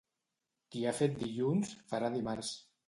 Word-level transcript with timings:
Qui 0.71 0.81
ha 0.83 0.95
fet 1.01 1.21
dilluns, 1.21 1.79
farà 1.95 2.13
dimarts. 2.19 2.55